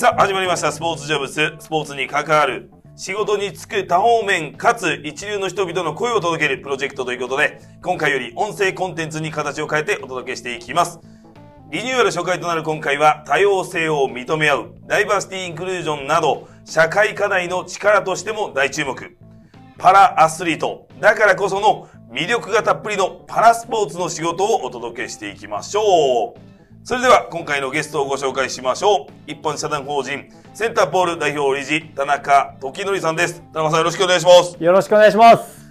[0.00, 0.72] さあ、始まりました。
[0.72, 1.34] スポーツジョブス。
[1.58, 2.70] スポーツに関わる。
[2.96, 11.00] 仕事に就く多方面かつ一流の人々の声を届けるプロジェクトということで、今回より音声コンテンツに形を変えてお届けしていきます。
[11.70, 19.18] リニューアル初回となる今回は多様性を認め合う、ダイバーシティインクルージョンなど、社会課題の力としても大注目。
[19.76, 26.49] パラアスリート、だからこその魅力がたっぷりのパラスポーツの仕事をお届けしていきましょう。
[26.82, 29.30] それでは今回のゲストをご紹介しましょう。
[29.30, 33.42] 一般社団法人センターポール代表理事田中時則さんです。
[33.52, 34.56] 田中さんよろしくお願いします。
[34.58, 35.68] よろしくお願いします。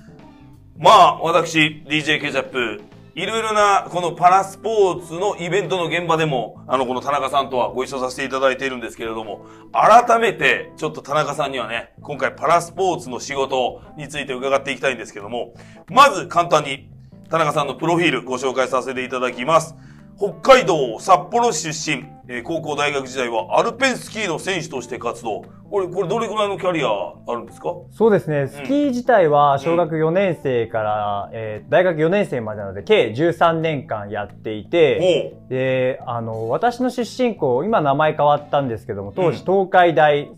[0.77, 2.81] まあ私 DJ ケチャップ
[3.15, 15.55] いろいろなこのパラスポーツのイベントの現場でもあのこの田中さんとはご一緒させていただいているんですけれども改めてちょっと田中さんにはね今回パラスポーツの仕事について伺っていきたいんですけども
[15.89, 16.87] まず簡単に
[17.29, 19.75] 田中さんのプロフィールご紹介させていただきます。
[20.19, 25.43] 北海道札幌市出身、えー高校大学時代はアルペンスキーの選手として活動。
[25.71, 26.87] これ、これどれぐらいのキャリア
[27.27, 27.73] あるんですか？
[27.91, 39.33] そうですね、スキー自体は小学4年生から、えー大学4年生までなので、計13年間やっていて、で、あの、私の出身校、今名前変わったんですけども、当うん。
[39.33, 40.29] 時東海大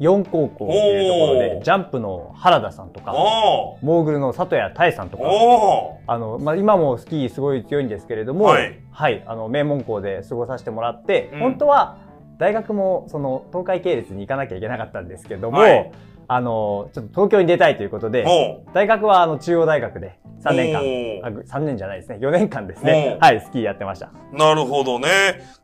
[0.00, 8.58] 4高校っていうところで、ジャンプの原田さんとか、おモーグルの里谷太さんとーか、おあの、まあ、今もスキーすごい強いんですけれども、は
[8.90, 11.40] はいい、あの、名門校で過ごさせてもらって、うん。
[11.40, 11.98] 本当は
[12.38, 15.92] 大学もその東海系列に行かなきゃいけなかったんですけども、はい。
[16.26, 18.24] あの、ちょっと東京に出たいということで、
[18.72, 24.10] 大学はあの中央大学で3年間、あ3年じゃないですね、4年間ですね、はい、スキーやってました。
[24.32, 25.08] なるほどね。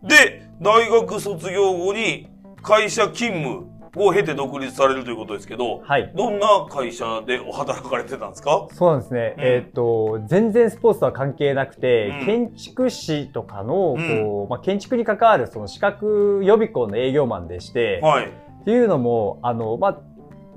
[0.03, 2.29] で、大学卒業後に
[2.63, 6.13] 会社勤務を経て独立されるということですけど、はい。
[6.15, 8.69] どんな会社で働かれてたんですか？
[8.73, 9.35] そうなんですね。
[9.37, 18.27] うんえっ、と、全然スポーツとは関係なくて、うん建築士とかの、うんこう、まあ、建築に関わるその資格予備校の営業マンでして、はい。
[18.27, 19.99] っていうのも、あの、まあ、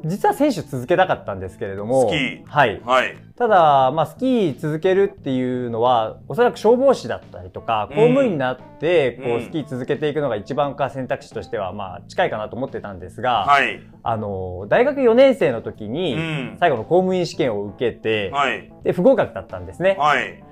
[0.05, 2.81] 実は選手続けたかったんですけれども、スキーはい。
[2.83, 3.15] はい。
[3.37, 13.81] ただ、まあ、スキー続けるっていうのは、おそらく消防士だったりとか、うん公務員になって、こうスキー続けていくのが一番か選択肢としては、まあ、近いかなと思ってたんですが、はい。
[14.03, 18.71] あの、大学4年生の時に、うん最後の公務員試験を受けて、はい。
[18.83, 19.95] で、不合格だったんですね。
[19.97, 20.43] はい。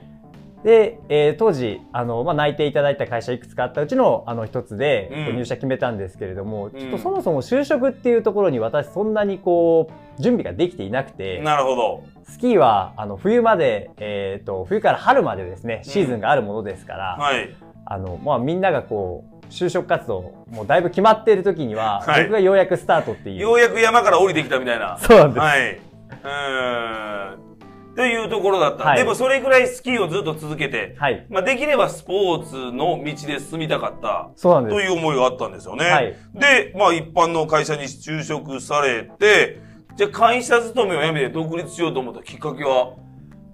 [0.63, 12.03] で、えー当時、あの、まあ、内定いただいた会社いくつかあったうちの、あの、一つで、う入社決めたんですけれども、んちょっとそもそも就職っていうところに私そんなにこう、準備ができていなくて、なるほど。
[12.23, 17.49] スキーは、あの、冬まで、えっ、と、冬から春までですね、シーズンがあるものですから、はい。
[17.85, 23.39] あの、まあ、みんながこう、就職活動、もうだいぶ決まっている時には、はい僕がようやくスタートっていう。
[23.39, 24.97] ようやく山から降りてきたみたいな。
[24.99, 25.39] そうなんです。
[25.39, 25.71] はい。
[25.71, 27.50] うーん。
[27.95, 28.85] というところだった。
[28.85, 31.25] はいでもそれぐらいスキーをずっと続けて、はい。
[31.29, 34.75] まあ、できればスポーツの道で進みたかったそうなんです。
[34.75, 35.85] という思いがあったんですよね。
[35.85, 39.59] はいで、まあ一般の会社に就職されて、
[39.95, 42.95] じゃあ会社勤めを辞めて独立しようと思ったきっかけは？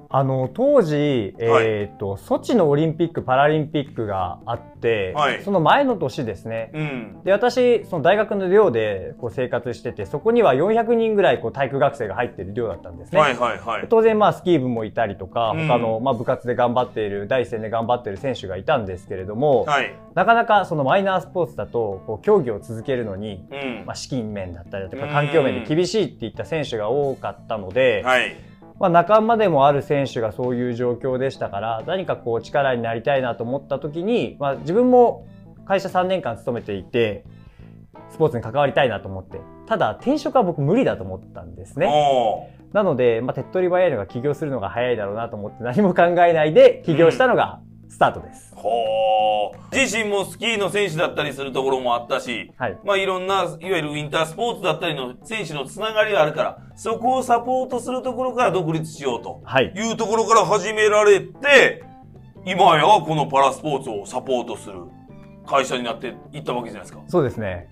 [0.09, 6.71] あの、当時、えっ、と、ソチのオリンピック・パラリンピックがあって、はいその前の年ですね。
[6.73, 7.21] うん。
[7.23, 13.19] で、私、その大学の寮でこう生活してて、そこには400人ぐらいこう体育学生が入ってる寮だったんですね。
[13.19, 13.87] はいはいはい。
[13.89, 19.93] 当然まあスキー部もいたりとか、うん他のまあ部活で頑張っている、第一線で頑張っている選手がいたんですけれども、はい。
[20.13, 23.83] なかなかそのマイナースポーツだと、こう競技を続けるのに、うん。
[23.85, 28.35] まあ資金面だったりだとかうん環境面で厳しいっていった選手が多かったので、はい。
[28.79, 35.27] まあ仲間でもある選手がそういう状況でしたから、何かこう力になりたいなと思った時に、まあ自分も
[35.65, 37.25] 会社3年間勤めていて、
[38.09, 41.87] スポーツに関わりたいなと思って、ただ転職は僕無理だと思ったんですね。
[42.73, 48.53] なので、まあ、手っ取り早いのが起業するのが早いだろうなと思って何も考えないで起業したのがスタートです。
[48.55, 49.75] ほー。
[49.75, 52.77] 自身もスキーの選手だったりするところもあったし、はい。
[52.83, 59.71] まあいろんな、いわゆるウィンタースポーツだったりの選手のつながりがあるから、そこをサポートするところから独立しようとはい。
[59.75, 61.83] いうところから始められて、
[62.45, 64.83] 今やこのパラスポーツをサポートする
[65.45, 67.01] 会社になっていったわけじゃないですか。
[67.07, 67.67] そうですね。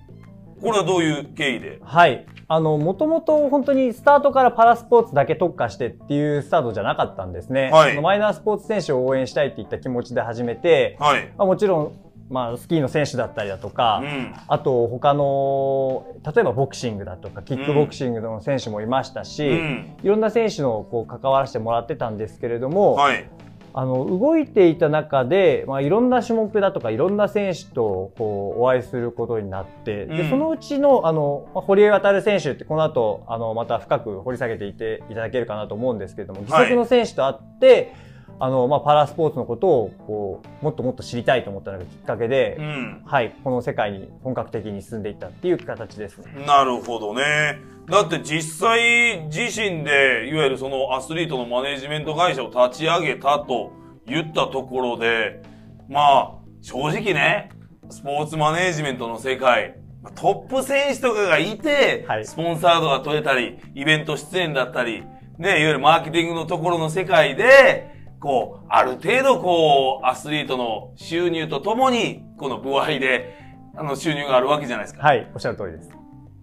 [0.66, 1.80] これはどういう経緯で？
[1.84, 2.26] はい。
[2.48, 7.72] あの、もともと本当にスタートからパラスポーツだけ特化してっていうスタートじゃなかったんですね。
[7.72, 11.32] はいそのマイナースポーツ選手を応援したいっていった気持ちで始めて、はい。
[11.38, 11.92] まあ、もちろん、
[12.30, 14.34] まあ、スキーの選手だったりだとか、うん。
[14.48, 19.96] あと他の、例えばボクシングだとか、キックボクシングの選手もいましたし、うん。
[20.04, 23.30] いろんな選手のこう関わらせてもらってたんですけれども、はい。
[23.78, 30.18] あの動いていた中で、まあ、いろんな種目だとかいろんな選手とこうお会いすることになって、うん。
[30.18, 37.94] でそのうちのあの、まあ、堀江航選手ってこの後あのまた深く掘り下げていっていただけるかなと思うんですけれども義足の選手と会って、
[38.40, 43.02] あの、まあ、パラスポーツのことを、こう、もっともっと知りたいと思ったのがきっかけで、うん。
[43.06, 46.46] はい、この世界に本格的に進んでいったっていう形ですね。
[46.46, 47.60] なるほどね。
[47.90, 53.72] だって実際自身で、いわゆるそのアスリートのマネジメント会社を立ち上げたと
[54.06, 55.42] 言ったところで、
[55.88, 57.52] まあ、正直ね、
[57.90, 59.78] スポーツマネジメントの世界、
[60.16, 65.04] トップ選手とかがいて、はいスポンサードが取れたり、イベント出演だったり、
[65.38, 73.38] ね、いわゆるマーケティングのところの世界で、こう、ある程度こう、アスリートの収入とともに、この部合で、
[73.76, 75.04] あの、収入があるわけじゃないですか。
[75.04, 75.92] はい、おっしゃる通りです。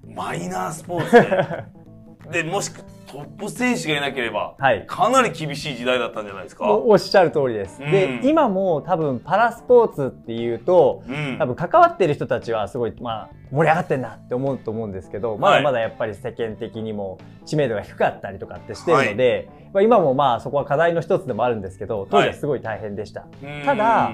[0.07, 1.65] マイナースポーツで。
[2.31, 2.73] で、もし
[3.07, 4.87] トップ選手がいなければ、はい。
[4.87, 6.71] かなり厳しい時代だったんじゃないですか？
[6.71, 7.79] おおっしゃる通りです。
[7.81, 11.37] でう、ん今も多分パラスポーツっていうと、うん。
[11.39, 23.27] 多分関わってる人たちはすごい、まあ、盛り上がってんなって思うと思うんですけど、まだまだやっぱり世間的にも知名度が低かったりとかってしてるので、まあ、今もまあそこは課題の一つでもあるんですけど、当時はすごい大変でした。
[23.43, 24.13] うんただ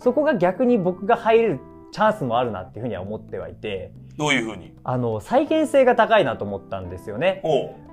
[0.00, 1.60] そこが逆に僕が入れる
[1.92, 4.74] チャンスもあるなっていうふうには思ってはいて、どういうふうに？
[4.82, 7.42] あの、再現性が高いなと思ったんですよね。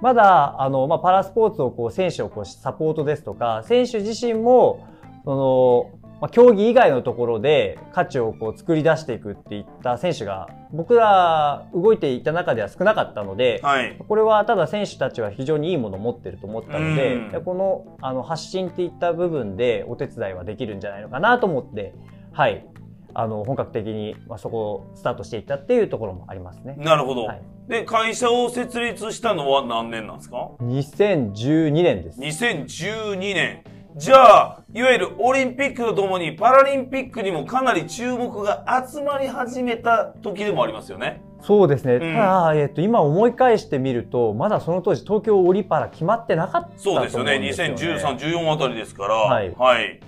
[0.01, 4.87] まだ、あの、まあ、パラスポーツをこう、選手をこう、サポートですとか、選手自身も、
[5.23, 13.97] その、まあ、競技以外のところで価値をこう作り出していくっていった選手が僕ら動いていた中では少なかったので、はい。
[14.05, 21.93] これはただ選手たちは非常にいいものを持ってると思ったので、うんでこのあの発信っていった部分でお手伝いはできるんじゃないのかなと思って、
[22.33, 22.65] はい、
[23.13, 26.75] あの本格的に、まあ、そこをスタートしていったっていうところもありますね。
[26.77, 27.25] なるほど。
[27.25, 32.19] はい、で、会社を設立したのは何年なんですか？2012年です。
[32.19, 33.63] 2012年。
[33.95, 41.21] じゃあ、いわゆるオリンピックとともにパラリンピックにもかなり注目が集まり始めた時でもありますよね。
[41.41, 41.97] そうですね。
[41.97, 47.33] んただ、えっと、今思い返してみると、まだその当時東京オリパラ決まってなかったとそうでですすよね。
[47.35, 47.49] よね。
[47.49, 49.15] 2013、14あたりですから。
[49.15, 49.99] はいはい。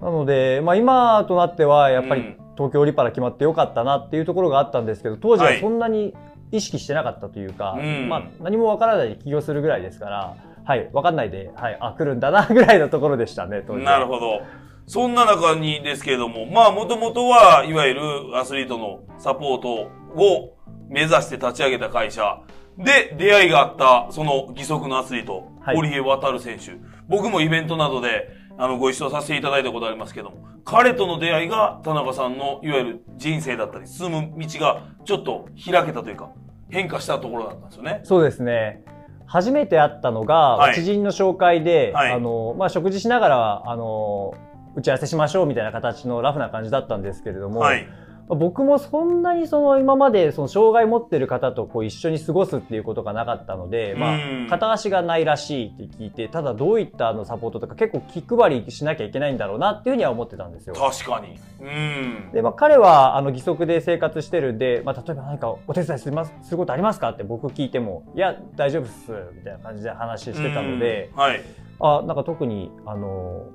[0.00, 6.12] なので、まあ今となっては、やっぱりうん東京オリパラ決まってよかったなっていうところがあったんですけど、当時ははいそんなに
[6.50, 10.36] 意識してなかったというか、うんまあ何もわからないで起業するぐらいですから、
[10.68, 13.92] はい、わかんないで、はい、あ、来るんだなぐらいのところでしたね、当時は。
[13.92, 14.42] なるほど。
[14.86, 18.00] そんな中にですけれども、まあ、もともとは、いわゆる
[18.36, 20.56] アスリートのサポートを
[20.90, 22.40] 目指して立ち上げた会社
[22.76, 26.72] で出会いがあった、その義足のアスリート、はい堀江航選手。
[27.08, 28.28] 僕もイベントなどで、
[28.58, 36.30] あの、ご一緒させていただいたことありますけども、彼との出会いが田中さんの、いわゆる人生だったり、進む道がちょっと開けたというか、
[36.68, 38.00] 変化したところだったんですよね。
[38.02, 38.84] そうですね。
[39.26, 44.34] 初めて会ったのが、はい知人の紹介で、はいあの、まあ、食事しながら、あの、
[44.74, 47.86] 打ち合わせしましょうみたいな形のラフな感じだったんですけれども、はい。
[48.28, 60.74] まあ僕もそんなにその今までその障害持ってる方とこう一緒に過ごすっていうことがなかったので、まうんあ、片足がないらしいって聞いて、ただどういったあのサポートとか結構気配りしなきゃいけないんだろうなっていうふうには思ってたんですよ。
[60.74, 61.38] 確かに。
[61.60, 62.30] うん。
[62.32, 71.40] で、まあ、彼はあの義足で生活してるんで、まあ、例えば何かお手伝いするますすることありますかって僕聞いても、いや、大丈夫っす、みたいな感じで話してたので、うんはい。
[71.80, 73.46] あ、なんか特に、あの、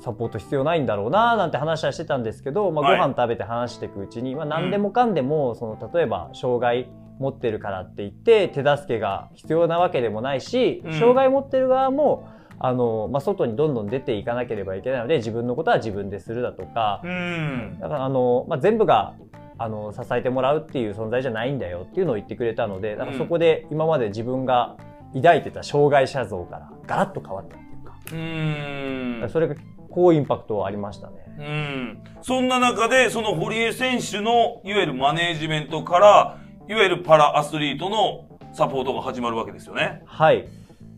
[0.00, 2.98] サポート必要ないんだろうな、なんて話はしてたんですけど、まあ、はい。
[2.98, 6.88] ご飯食べて話していくうちに、まあ、何でもかんでも、その、例えば、障害
[7.18, 10.92] 持ってるからって言って、手助けが必要なわけでもないし、うん。
[10.98, 17.78] 障害持ってる側も、あの、まあ、外にどんどん出ていかなければいけないので、自分のことは自分でするだとか、うん。
[17.80, 19.14] だからあの、まあ、全部が
[19.62, 24.78] あの支えてもらうっていう存在じゃないんだよっていうのを言ってくれたのでだからそこで今まで自分が
[25.12, 29.28] 抱いてた障害者像からガラッと変わったっていうか、うん。
[29.30, 29.54] それが
[29.90, 31.16] 高インパクトはありましたね。
[31.38, 31.98] うん。
[32.22, 40.02] そんな中で、その堀江選手の、いわゆるマネージメントから、いわゆるパラアスリートのサポートが始まるわけですよね。
[40.06, 40.48] はい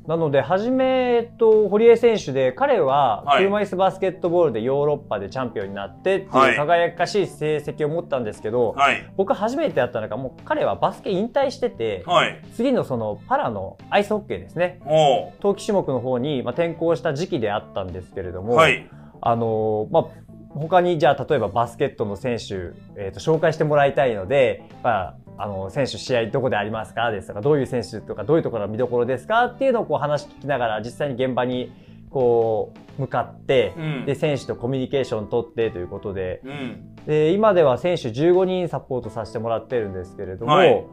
[0.07, 9.09] なので、初め、えっと、堀江選手で、彼ははい車椅子バスケットボールでヨーロッパでチャンピオンになってってはいいう輝かしい成績を持ったんですけど、はい。
[9.17, 12.41] 僕初めてやったのが、もう彼はバスケ引退してて、はい。
[12.55, 14.81] 次のそのパラのアイスホッケーですね。
[14.85, 18.89] おう冬季種目の方に、まあ、転向した時期であったんですけれども、はい。
[19.21, 20.05] あのーまあ、
[20.51, 27.11] 他にじゃあ例えばバスケットの選手、えーと紹介してもらいたいので、まあ、あの選手試合どこでありますか？
[27.11, 27.41] ですとか？
[27.41, 29.47] どういう選手とかどういうところが見どころですか？
[29.47, 31.73] っていうのをこう話聞きながら実際に現場に
[32.11, 34.05] こう向かって、うん。
[34.07, 36.95] で選手とコミュニケーション取ってということでうん。
[37.07, 40.87] で今では選手15人サポートさせてもらってるんですけれども、はい。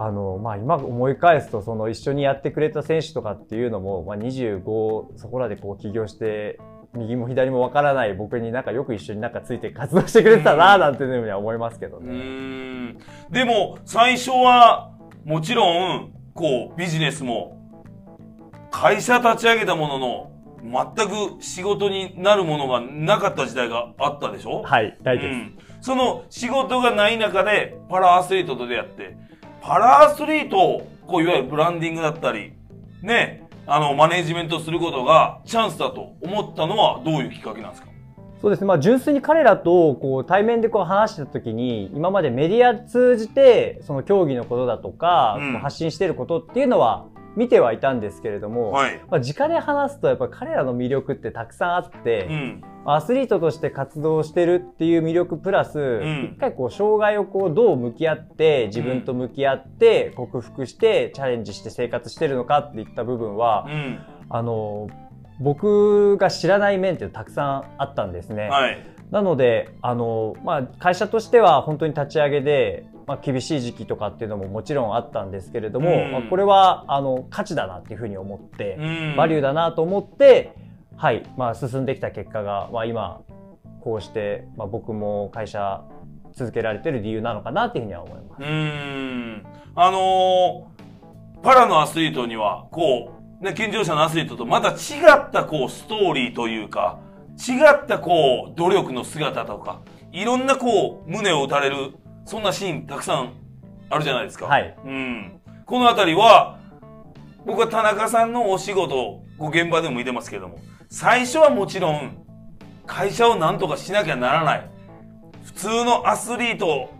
[0.00, 6.60] あのまあ、今思い返すとその一緒にやってくれた選手とかっていうのも、まあ、25そこらでこう起業して
[6.94, 12.96] 右も左もわからない僕になんかよく一緒になんかついて活動してくれてたななんていうふうには思いますけどうね。
[13.30, 14.90] でも、最初は、
[15.24, 17.56] もちろん、こう、ビジネスも、
[18.70, 24.62] 会社立ち上げたものの、全く仕事になるものがなかった時代があったでしょ？
[24.62, 25.26] はい、大です。
[25.26, 29.16] うん、その仕事がない中でパラアスリートと出会って、
[29.60, 32.54] パラアスリートを、こういわゆるブランディングだったり、
[33.02, 37.88] ね、あの、マネジメントすることがチャンスだと思ったのはどういうきっかけなんですか？
[38.40, 38.66] そうですね。
[38.66, 47.04] まあ、純粋に彼らと、こう、対面でこう話してた時に、今までメディア通じて、その競技のことだとか、うん発信してることっていうのは、
[47.38, 49.00] 見てはいたんですけれども、はい。
[49.08, 52.64] まあ、直で話すと、やっぱり彼らの魅力ってたくさんあって、うん。
[52.84, 64.00] アスリートとして活動してるっていう魅力プラス、ん一回こう障害をこうどう向き合って自分と向き合って克服してチャレンジして生活してるのかっていった部分は、うん。
[64.30, 64.88] あの
[65.38, 68.48] 僕が知らない面ってたくさんあったんですね。
[68.48, 68.84] はい。
[69.12, 78.76] なのであの、まあ、会社としては本当に立ち上げで、まあ、厳しい時期とかっていうのももちろんあったんですけれども、うんまあ、これはあの価値だなっていうふうに思って。
[78.78, 78.82] う
[79.14, 79.16] ん。
[79.16, 80.54] バリューだなと思って、
[80.96, 83.22] はい、まあ進んできた結果が、まあ今、
[83.80, 85.82] こうして、まあ僕も会社
[86.32, 88.42] 続けられてる理由なのかなっていうふうには思います。
[88.42, 89.46] うーん。
[89.74, 90.78] あのー
[91.42, 94.74] パラのアスリートには、こう、ね、健常者のアスリートとまた違
[95.28, 96.98] った、こう、ストーリーというか、
[97.38, 101.94] 違った、こう、努力の姿とか、いろんな、こう、胸を打たれる、
[102.28, 103.32] そんなシーンたくさん
[103.88, 104.44] あるじゃないですか。
[104.44, 104.76] はい。
[104.84, 105.40] うん。
[105.64, 106.58] このあたりは、
[107.46, 110.58] 僕は田中さんのお仕事、ご現場でも見てますけども、
[110.90, 112.18] 最初はもちろん、
[112.86, 114.70] 会社をなんとかしなきゃならない。
[115.42, 116.90] 普通のアスリート、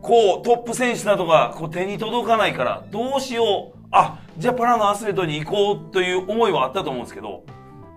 [0.00, 3.78] こう、トップ選手などがこう手に届かないから、どうしよう。
[3.90, 7.44] あ、じゃあパラのアスリートに行こうという思いはあったと思うんですけど、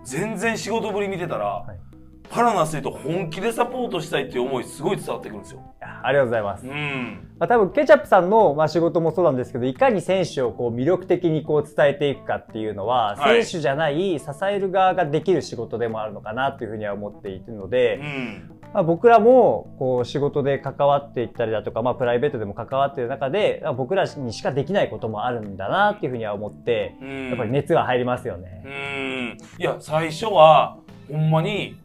[0.04, 1.91] 全然仕事ぶり見てたら、い
[2.32, 5.62] パラのアスリート本気でサポートしたいっていう思いすごい伝わってくるんですよ。
[6.02, 6.66] ありがとうございます。
[6.66, 7.28] うん。
[7.38, 18.50] まあ、多分ケチャップさんの、まあ、仕事もそうなんですけどいかに選手をこう魅力的にこう伝えていくかっていうのは、はい選手じゃない支える側ができる仕事でもあるのかなというふうには思っているので、うん。
[18.72, 28.68] まあ、僕らもこう仕事で関わっていったりだとか、まあ、プライベートでも関わっている中であ僕らにしかできないこともあるんだなっていうふうには思ってうんやっぱり熱が入りますよねう。
[28.68, 30.78] ーんいや、最初は、
[31.10, 31.81] ほんまに、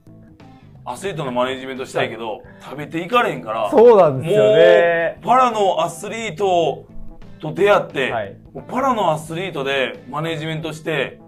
[0.89, 5.19] アスリートのマネジメントしたいけど、食べていかれへんから、そうなんですよね。
[5.21, 6.85] パラのアスリート
[7.41, 8.37] と出会って、はい
[8.69, 11.19] パラのアスリートでマネジメントして、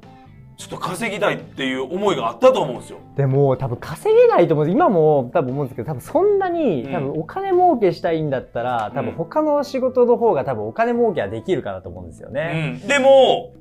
[0.58, 3.00] ちょっと稼ぎたいっていう思いがあったと思うんですよ。
[3.16, 12.80] でも多分稼げないと思うんです今も多分思うんですけど多分そんなにうん多分お金儲けしたいんだったら多うん分他の仕事の方が多分お金儲けはできるかなと思うんですようね。
[12.84, 12.88] ん。
[12.88, 13.54] でも、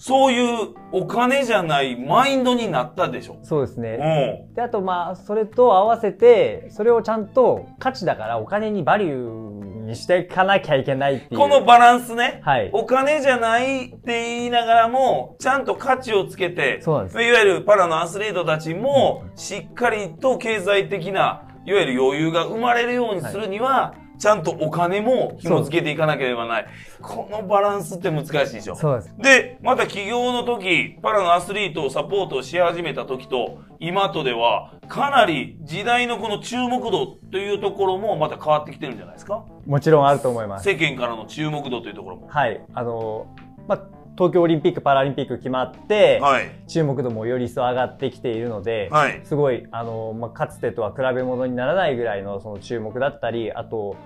[0.00, 3.36] そういうお金じゃないマインドになったでしょ。
[3.42, 4.46] そうですうね。
[4.50, 4.54] ん。
[4.54, 11.38] であとまあそれと合わせてそれをちゃんと価値だからお金にバリューにしていかなきゃいけないっていう。
[11.38, 12.40] このバランスね。
[12.44, 12.70] はい。
[12.72, 17.22] お金じゃないって言いながらも、ちゃんと価値をつけて、そうなんです。
[17.22, 26.72] いわゆるパラのアスリートたちも、しっかりと経済的な、いわゆる余裕が生まれるようにするには、ちゃんとお金も紐付けていかなければならない。
[27.00, 28.76] このバランスって難しいでしょ。
[28.76, 29.14] そうです。
[29.18, 39.42] で、また起業の時、パラのアスリートをサポートし始めた時と、今とでは、かなり時代のこの注目度というところもまた変わってきてるんじゃないですか？
[39.66, 40.64] もちろんあると思います。
[40.68, 42.28] 世間からの注目度というところも。
[42.28, 42.60] はい。
[42.74, 43.26] あの、
[43.66, 43.80] まあ、
[44.16, 46.50] 東京オリンピック・パラリンピック決まって、はい。
[46.68, 49.20] 注目度もより一層上がってきているので、はい。
[49.24, 53.96] すごい、あの、まあ、かつてとは比べ物にならないぐらいのその注目だったり、あと、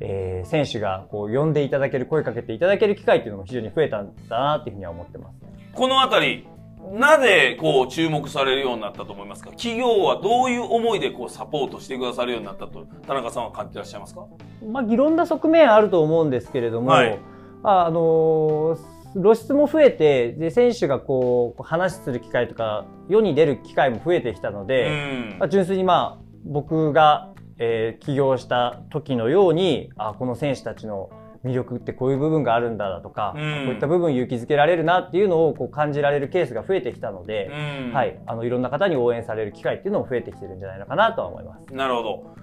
[0.00, 5.36] えー選手がこう呼んでいただける、声かけていただける機会っていうのも非常に増えたんだなっていうふうには思ってます。
[5.72, 6.46] このあたり、
[6.92, 9.50] なぜこう注目されるようになったと思いますか？
[9.50, 14.24] 企業はどういう思いでこうサポートしてくださるようになったと田中さんは感じてらっしゃいますか？
[14.64, 17.18] まあ、いろんな側面あると思うんですけれども、はい
[17.64, 31.10] ああのー露出も増えて、で、選手がこう、話する機会とか、世に出る機会も増えてきたのうで、んまあ、純粋にまあ、僕が、えー起業した時のように、あこの選手たちの
[31.44, 41.74] 魅力ってこういう部分があるんだだとか、うんこういった部分勇気づけられるなっていうのをこう感じられるケースが増えてきたので、うんはい、あの、いろんな方に応援される機会っていうのも増えてきてるんじゃないのかなとは思います。
[41.74, 42.34] なるほど。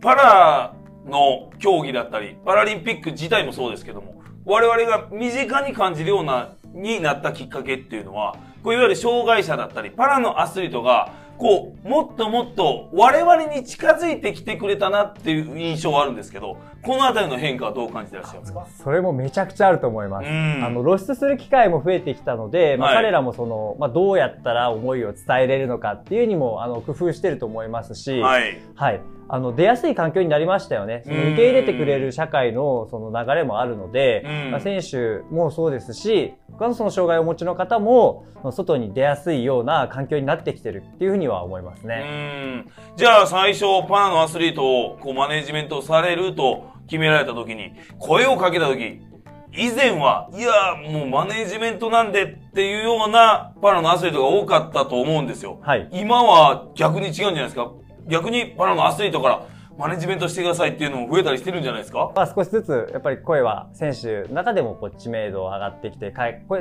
[0.00, 0.74] パラ
[1.06, 18.66] の競技だったり、パラリンピック自体もそうですけども、我々が身近に感じるような、になったきっかけっていうのは、こういわゆる障害者だったり、パラのアスリートが、こう、もっともっと我々に近づいてきてくれたなっていう印象はあるんですけど、このあたりの変化はどう感じてらっしゃいますか？
[18.82, 20.26] それもめちゃくちゃあると思います。
[20.26, 28.60] うんあの露出する機会も増えてきたので、まあ、はい彼らもその、まあ、どうやったら思いを伝えれるのかっていうにもあの工夫してると思いますし、はい。
[28.74, 29.00] はい。
[29.32, 31.02] あの、出やすい環境になりましたよね。
[31.04, 42.00] そのうん受け入れてくれる社会のその流れもあるのでうん、まあ、選手もそうですし、他のその障害をお持ちの方も、外に出やすいような環境になってきてるっていうふうには思いますうね。
[42.64, 42.70] ん。
[42.96, 49.00] じゃあ最初、パラのアスリートをこうマネジメントされると決められた時に、声をかけた時、
[49.52, 55.58] 以前は、いや、もうマネジメントなんでっていうようなパラのアスリートが多かったと思うんですよ。
[55.62, 55.88] はい。
[55.92, 57.70] 今は逆に違うんじゃないですか
[58.08, 59.46] 逆にパラのアスリートから
[59.78, 66.12] マネジメントしてくださいっていうのも増えたりしてるんじゃないですかまあ、少しずつやっぱり声は選手の中でもこう知名度上がってきて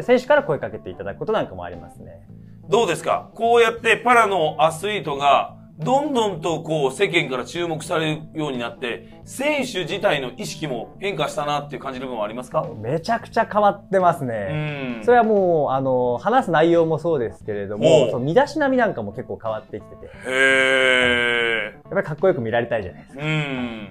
[0.01, 2.21] 選手から声かけていただくことなんかもありますね。
[2.69, 3.29] どうですか？
[3.35, 12.67] こうやってパラのアスリートがどんどんとこう世間から注目されるようになって、選手自体の意識も変化したなっていう感じる部分はありますか？
[12.81, 14.99] めちゃくちゃ変わってますうね。
[14.99, 15.05] ん。
[15.05, 23.21] それはもうあの話す内容もそうですけれども、その身だしなみなんかも結構変わってきてて、へやっぱりかっこよく見られたいじゃないですか。
[23.21, 23.25] ー。
[23.25, 23.87] うん。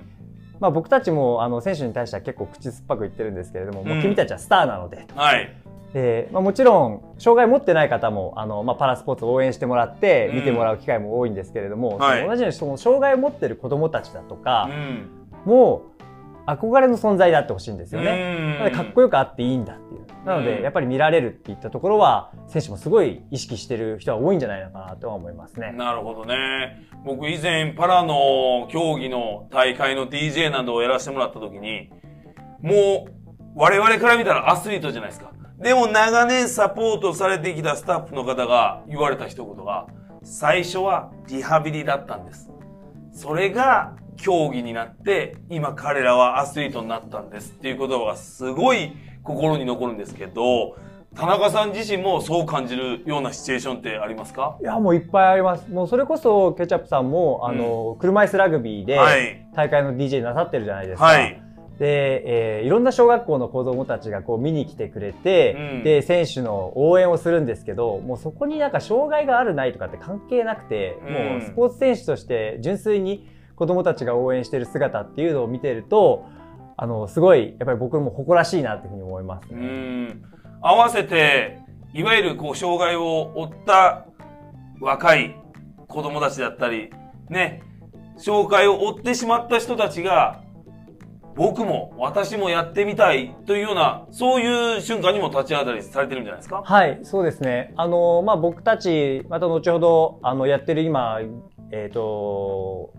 [0.61, 5.57] まあ僕たちもあの選手に対しては結構口酸っぱく言ってるんですけれども、もうんう君たちはスターなので、はい。
[5.95, 15.09] でまあ、もちろん障害持ってない方もあの、まあ、パラスポーツを応援してもらってうん見てもらう機会も多いんですけれども、はいその同じようにその障害を持ってる子どもたちだとうかん。
[15.47, 15.83] も
[16.47, 18.71] 憧れの存在であってほしいんですよね。
[18.75, 20.27] かっこよくあっていいんだっていう。
[20.27, 25.73] なのうんでやっぱり見られるっていったところは選手もすごい意識してる人は多いんじゃないのかなとは思いますね。
[25.73, 26.83] なるほどね。
[27.05, 31.91] 僕以前パラの競技の大会の DJ などをやらせてもらった時に、
[32.61, 33.13] もう
[33.55, 35.31] 我々から見たらアスリートじゃないですか。
[35.61, 39.87] でも長年サポートされてきたスタッフの方が言われた一言が、
[40.23, 42.51] 最初はリハビリだったんです。
[43.13, 50.77] それが競技になって、今彼らはアスリートになったんですっていう言葉がすごい心に残るんですけど、
[51.17, 54.59] 田中さん自身もそう感じるようなシチュエーションってありますか？
[54.61, 55.69] いやもういっぱいあります。
[55.69, 59.45] もうそれこそケチャップさんもあの、車椅子ラグビーではい。
[59.55, 61.07] 大会の DJ なさってるじゃないですか。
[61.07, 61.43] はい。
[61.79, 76.27] で、えーいろんな小学校の子供たちがこう見に来てくれて、うんで、選手の応援をするんですけど、もうそこになんか障害があるないとかって関係なくて、うんもうスポーツ選手として純粋に子供たちが応援してる姿っていうのを見てると、
[76.77, 79.67] あの、すごい、やっぱり僕も誇らしいなっていうふうに思いますうね。
[79.67, 80.23] ん。
[80.61, 81.59] 合わせて、
[81.93, 84.07] いわゆるこう、障害を負った
[84.81, 85.35] 若い
[85.89, 86.91] 子供たちだったり、
[87.31, 87.63] ね、
[88.17, 90.41] 障害を負ってしまった人たちが、
[91.39, 96.63] 僕も私もやってみたいというような、そういう瞬間にも立ち上がったりされてるんじゃないですか？
[96.65, 97.73] はい、そうですね。
[97.77, 101.21] あの、まあ、僕たち、また後ほど、あの、やってる今、
[101.71, 102.93] えっ、と、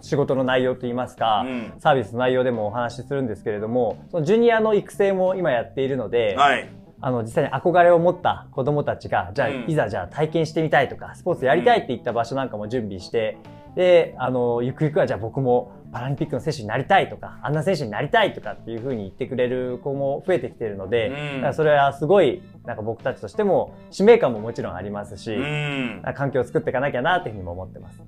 [0.00, 1.72] 仕事の内容といいますか、うん。
[1.80, 6.66] サービスの内容でもお話しするんですけれども、そのジュニアの育成も今やっているので、はい。
[7.02, 13.36] あの、実際に憧れを持った子供たちが、じゃあ、うんいざじゃあ体験してみたいとか、スポーツやりたいっていった場所なんかも準備して、
[13.76, 26.02] で、あの、ゆくゆくはじゃあ僕もパラリンピックの選手になりたいとか、あんな選手になりたいとかっていうふうに言ってくれる子も増えてきているので、うんだからそれはすごい、なんか僕たちとしても使命感ももちろんありますし、うん。
[26.14, 28.02] 環境を作っていかなきゃなっていうふうにも思ってます。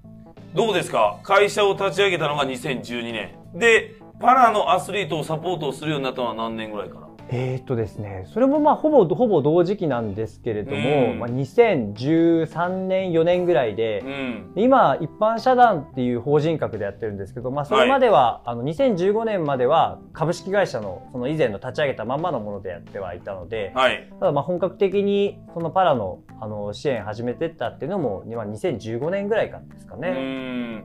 [0.55, 1.18] どうですか？
[1.22, 3.31] 会社を立ち上げたのが2012年。
[3.55, 7.04] で、パラのアスリートをサポートをするようになったのは何年ぐらいかな？
[7.30, 14.52] えーっとですね、それもまあほぼほぼ同時期なんですけれども、うんまあ、2013年4年ぐらいでう、ん。
[14.56, 24.08] 今一般社団っていう法人格でやってるんですけど、まあ、それまでは、あの2015年までは株式会社のその以前の立ち上げたまんまのものでやってはいたので、はい。
[24.20, 30.10] ただまあ本格的にそのパラのあの支援始めてったっていうのも今2015年ぐらいからですかうね。
[30.10, 30.84] ん。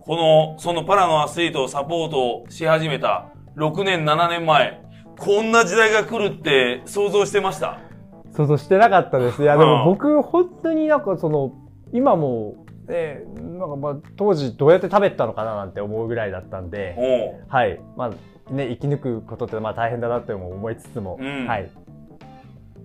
[0.00, 3.26] この、そのパラのアスリートをサポートし始めた
[3.56, 4.80] 6年、7年前、
[5.20, 7.78] こんな時代が来るって想像してました？
[8.34, 9.42] 想像してなかったです。
[9.42, 11.52] いや、でうんも僕、本当になんかその、
[11.92, 16.96] 今もう、ね、なんかまあ、当時どうやって食べてたのかななんて思うぐらいだったんで、
[17.48, 17.80] はい。
[17.96, 21.70] まあ、ね、生き抜くことってまあ大変だなっても思いつつも、うんはい。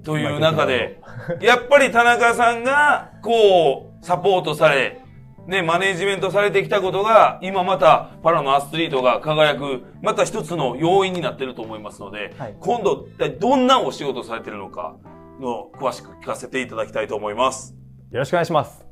[0.04, 1.00] という中で、
[1.42, 5.02] やっぱり田中さんが、こう、サポートされ、
[5.48, 14.96] ね、マネージメントされてきたことが、今またパラのアスリートが輝く、また一つの要因になってると思いますので、はい今度、一体どんなお仕事されてるのか
[15.40, 17.76] の、詳しく聞かせていただきたいと思います。
[18.12, 18.85] よろしくお願いします。